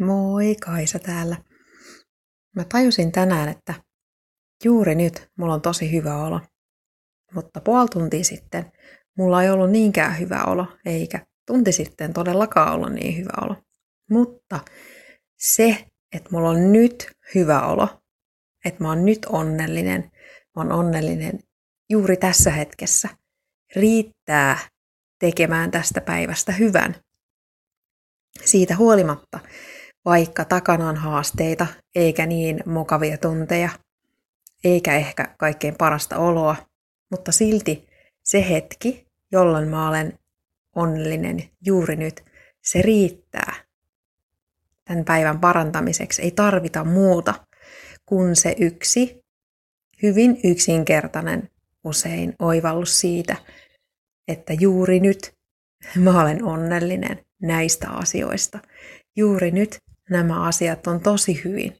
Moi, 0.00 0.56
Kaisa 0.60 0.98
täällä. 0.98 1.36
Mä 2.56 2.64
tajusin 2.64 3.12
tänään, 3.12 3.48
että 3.48 3.74
juuri 4.64 4.94
nyt 4.94 5.28
mulla 5.38 5.54
on 5.54 5.62
tosi 5.62 5.92
hyvä 5.92 6.24
olo. 6.24 6.40
Mutta 7.34 7.60
puoli 7.60 7.88
tuntia 7.88 8.24
sitten 8.24 8.72
mulla 9.18 9.42
ei 9.42 9.50
ollut 9.50 9.70
niinkään 9.70 10.18
hyvä 10.18 10.44
olo, 10.44 10.66
eikä 10.84 11.26
tunti 11.46 11.72
sitten 11.72 12.12
todellakaan 12.12 12.72
ollut 12.72 12.92
niin 12.92 13.16
hyvä 13.16 13.32
olo. 13.42 13.56
Mutta 14.10 14.60
se, 15.38 15.86
että 16.12 16.28
mulla 16.32 16.48
on 16.48 16.72
nyt 16.72 17.10
hyvä 17.34 17.66
olo, 17.66 17.88
että 18.64 18.82
mä 18.82 18.88
oon 18.88 19.04
nyt 19.04 19.26
onnellinen, 19.28 20.02
mä 20.56 20.62
oon 20.62 20.72
onnellinen 20.72 21.38
juuri 21.90 22.16
tässä 22.16 22.50
hetkessä, 22.50 23.08
riittää 23.76 24.58
tekemään 25.20 25.70
tästä 25.70 26.00
päivästä 26.00 26.52
hyvän. 26.52 26.94
Siitä 28.44 28.76
huolimatta, 28.76 29.40
vaikka 30.06 30.44
takana 30.44 30.88
on 30.88 30.96
haasteita, 30.96 31.66
eikä 31.94 32.26
niin 32.26 32.60
mukavia 32.66 33.18
tunteja, 33.18 33.68
eikä 34.64 34.96
ehkä 34.96 35.34
kaikkein 35.38 35.74
parasta 35.78 36.18
oloa, 36.18 36.56
mutta 37.10 37.32
silti 37.32 37.88
se 38.22 38.48
hetki, 38.50 39.06
jolloin 39.32 39.68
mä 39.68 39.88
olen 39.88 40.18
onnellinen 40.76 41.50
juuri 41.66 41.96
nyt, 41.96 42.24
se 42.62 42.82
riittää 42.82 43.54
tämän 44.84 45.04
päivän 45.04 45.40
parantamiseksi. 45.40 46.22
Ei 46.22 46.30
tarvita 46.30 46.84
muuta 46.84 47.34
kuin 48.06 48.36
se 48.36 48.54
yksi 48.58 49.20
hyvin 50.02 50.40
yksinkertainen 50.44 51.50
usein 51.84 52.34
oivallus 52.38 53.00
siitä, 53.00 53.36
että 54.28 54.52
juuri 54.52 55.00
nyt 55.00 55.32
mä 55.96 56.22
olen 56.22 56.44
onnellinen 56.44 57.24
näistä 57.42 57.90
asioista. 57.90 58.58
Juuri 59.16 59.50
nyt 59.50 59.78
nämä 60.10 60.42
asiat 60.42 60.86
on 60.86 61.00
tosi 61.00 61.44
hyvin. 61.44 61.78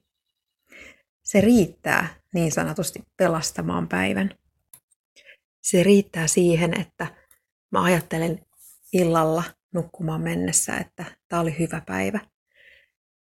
Se 1.23 1.41
riittää 1.41 2.09
niin 2.35 2.53
sanotusti 2.53 3.03
pelastamaan 3.17 3.89
päivän. 3.89 4.31
Se 5.63 5.83
riittää 5.83 6.27
siihen, 6.27 6.81
että 6.81 7.07
mä 7.73 7.83
ajattelen 7.83 8.47
illalla 8.93 9.45
nukkumaan 9.75 10.21
mennessä, 10.21 10.77
että 10.77 11.05
tämä 11.29 11.43
oli 11.43 11.59
hyvä 11.59 11.83
päivä. 11.87 12.21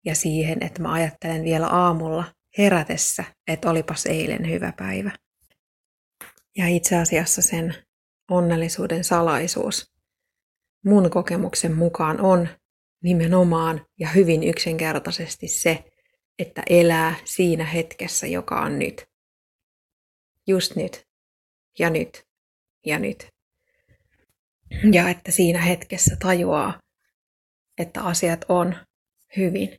Ja 0.04 0.14
siihen, 0.14 0.62
että 0.62 0.82
mä 0.82 0.92
ajattelen 0.92 1.44
vielä 1.44 1.66
aamulla 1.66 2.24
herätessä, 2.58 3.24
että 3.46 3.70
olipas 3.70 4.06
eilen 4.06 4.50
hyvä 4.50 4.72
päivä. 4.76 5.10
Ja 6.56 6.68
itse 6.68 6.96
asiassa 6.96 7.42
sen 7.42 7.74
onnellisuuden 8.30 9.04
salaisuus 9.04 9.96
mun 10.84 11.10
kokemuksen 11.10 11.76
mukaan 11.76 12.20
on 12.20 12.48
nimenomaan 13.06 13.86
ja 13.98 14.08
hyvin 14.08 14.42
yksinkertaisesti 14.42 15.48
se, 15.48 15.84
että 16.38 16.62
elää 16.70 17.14
siinä 17.24 17.64
hetkessä, 17.64 18.26
joka 18.26 18.60
on 18.60 18.78
nyt. 18.78 19.04
Just 20.46 20.76
nyt. 20.76 21.06
Ja 21.78 21.90
nyt. 21.90 22.24
Ja 22.86 22.98
nyt. 22.98 23.26
Ja 24.92 25.08
että 25.08 25.32
siinä 25.32 25.60
hetkessä 25.60 26.16
tajuaa, 26.16 26.78
että 27.78 28.02
asiat 28.02 28.44
on 28.48 28.76
hyvin. 29.36 29.78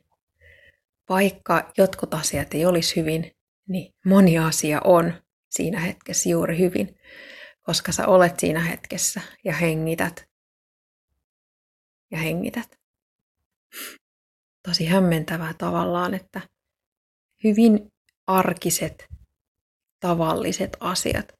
Vaikka 1.08 1.72
jotkut 1.78 2.14
asiat 2.14 2.54
ei 2.54 2.66
olisi 2.66 2.96
hyvin, 2.96 3.32
niin 3.68 3.94
moni 4.04 4.38
asia 4.38 4.80
on 4.84 5.14
siinä 5.50 5.80
hetkessä 5.80 6.28
juuri 6.28 6.58
hyvin, 6.58 6.98
koska 7.62 7.92
sä 7.92 8.06
olet 8.06 8.40
siinä 8.40 8.60
hetkessä 8.60 9.20
ja 9.44 9.52
hengität 9.52 10.24
ja 12.10 12.18
hengität 12.18 12.78
tosi 14.68 14.86
hämmentävää 14.86 15.54
tavallaan, 15.58 16.14
että 16.14 16.40
hyvin 17.44 17.92
arkiset, 18.26 19.08
tavalliset 20.00 20.76
asiat 20.80 21.32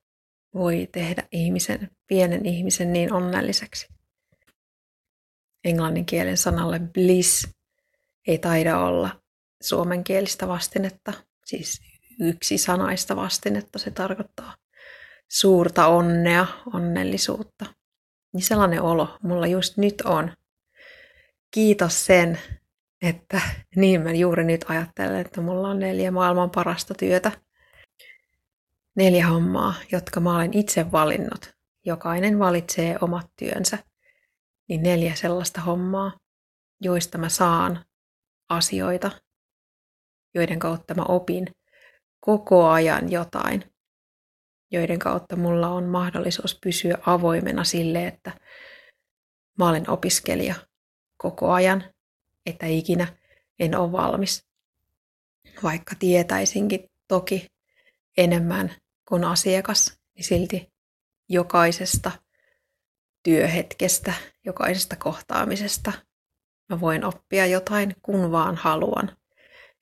voi 0.55 0.89
tehdä 0.93 1.29
ihmisen, 1.33 1.91
pienen 2.07 2.47
ihmisen 2.47 2.93
niin 2.93 3.13
onnelliseksi. 3.13 3.87
Englannin 5.65 6.07
kielen 6.07 6.37
sanalle 6.37 6.79
bliss 6.79 7.49
ei 8.27 8.39
taida 8.39 8.79
olla 8.79 9.21
suomenkielistä 9.63 10.49
vastinetta, 10.49 11.13
siis 11.45 11.81
yksi 12.21 12.59
sanaista 12.59 13.17
vastinetta. 13.17 13.79
Se 13.79 13.91
tarkoittaa 13.91 14.57
suurta 15.29 15.87
onnea, 15.87 16.47
onnellisuutta. 16.75 17.67
Niin 18.33 18.43
sellainen 18.43 18.83
olo 18.83 19.19
mulla 19.23 19.47
just 19.47 19.77
nyt 19.77 20.01
on. 20.01 20.33
Kiitos 21.51 22.07
sen, 22.07 22.39
että 23.03 23.41
niin 23.77 24.03
mä 24.03 24.13
juuri 24.13 24.45
nyt 24.45 24.65
ajattelen, 24.69 25.21
että 25.21 25.41
mulla 25.41 25.69
on 25.69 25.79
neljä 25.79 26.11
maailman 26.11 26.51
parasta 26.51 26.95
työtä. 26.95 27.33
Neljä 28.97 29.27
hommaa, 29.27 29.75
jotka 29.93 30.21
mä 30.21 30.35
olen 30.35 30.55
itse 30.55 30.93
valinnut. 30.93 31.55
Jokainen 31.85 32.39
valitsee 32.39 32.97
omat 33.01 33.27
työnsä. 33.39 33.79
Niin 34.69 34.83
neljä 34.83 35.15
sellaista 35.15 35.61
hommaa, 35.61 36.19
joista 36.81 37.19
mä 37.19 37.29
saan 37.29 37.85
asioita, 38.49 39.11
joiden 40.35 40.59
kautta 40.59 40.95
mä 40.95 41.03
opin 41.03 41.47
koko 42.21 42.69
ajan 42.69 43.13
jotain, 43.13 43.65
joiden 44.71 44.99
kautta 44.99 45.37
mulla 45.37 45.69
on 45.69 45.85
mahdollisuus 45.85 46.59
pysyä 46.63 46.99
avoimena 47.07 47.65
sille, 47.65 48.07
että 48.07 48.33
mä 49.59 49.69
olen 49.69 49.91
opiskelija 49.91 50.55
koko 51.19 51.53
ajan 51.53 51.85
että 52.49 52.67
ikinä 52.67 53.17
en 53.59 53.75
ole 53.75 53.93
valmis. 53.93 54.47
Vaikka 55.63 55.95
tietäisinkin 55.99 56.91
toki 57.09 57.47
enemmän 58.17 58.75
kuin 59.09 59.25
asiakas, 59.25 60.01
niin 60.15 60.25
silti 60.25 60.73
jokaisesta 61.29 62.11
työhetkestä, 63.23 64.13
jokaisesta 64.45 64.97
kohtaamisesta 64.97 65.93
mä 66.69 66.81
voin 66.81 67.05
oppia 67.05 67.47
jotain, 67.47 67.97
kun 68.03 68.33
vaan 68.33 68.57
haluan 68.57 69.17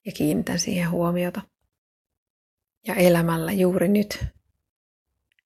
ja 0.06 0.12
kiinnitän 0.12 0.58
siihen 0.58 0.90
huomiota. 0.90 1.42
Ja 2.86 2.94
elämällä 2.94 3.52
juuri 3.52 3.88
nyt 3.88 4.24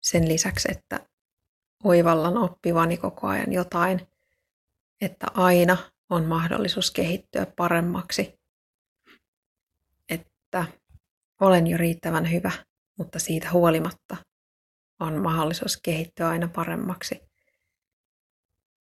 sen 0.02 0.28
lisäksi, 0.28 0.68
että 0.72 1.00
oivallan 1.84 2.38
oppivani 2.38 2.98
koko 2.98 3.28
ajan 3.28 3.54
jotain, 3.54 4.08
että 5.02 5.28
aina 5.34 5.78
on 6.10 6.26
mahdollisuus 6.26 6.92
kehittyä 6.92 7.46
paremmaksi. 7.56 8.40
Että 10.10 10.66
olen 11.42 11.68
jo 11.68 11.78
riittävän 11.78 12.32
hyvä, 12.32 12.52
mutta 12.98 13.20
siitä 13.20 13.52
huolimatta 13.52 14.18
on 15.00 15.22
mahdollisuus 15.22 15.80
kehittyä 15.84 16.30
aina 16.30 16.48
paremmaksi. 16.56 17.22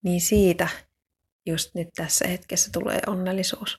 Niin 0.03 0.21
siitä 0.21 0.67
just 1.45 1.75
nyt 1.75 1.87
tässä 1.95 2.27
hetkessä 2.27 2.71
tulee 2.73 2.99
onnellisuus. 3.07 3.77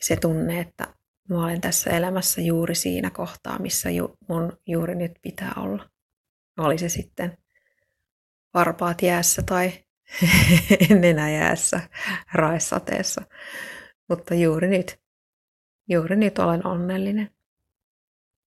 Se 0.00 0.16
tunne, 0.16 0.60
että 0.60 0.94
mä 1.28 1.44
olen 1.44 1.60
tässä 1.60 1.90
elämässä 1.90 2.40
juuri 2.40 2.74
siinä 2.74 3.10
kohtaa, 3.10 3.58
missä 3.58 3.90
ju- 3.90 4.16
mun 4.28 4.58
juuri 4.66 4.94
nyt 4.94 5.12
pitää 5.22 5.52
olla. 5.56 5.90
Oli 6.58 6.78
se 6.78 6.88
sitten 6.88 7.38
varpaat 8.54 9.02
jäässä 9.02 9.42
tai 9.42 9.84
nenäjäässä 11.00 11.80
raessateessa. 12.32 13.22
Mutta 14.08 14.34
juuri 14.34 14.68
nyt, 14.68 15.00
juuri 15.88 16.16
nyt 16.16 16.38
olen 16.38 16.66
onnellinen. 16.66 17.30